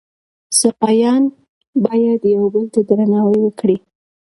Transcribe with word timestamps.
سپایان 0.59 1.23
باید 1.85 2.21
یو 2.35 2.45
بل 2.53 2.65
ته 2.73 2.79
درناوی 2.89 3.39
وکړي. 3.41 3.77